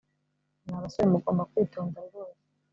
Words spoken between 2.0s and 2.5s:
rwose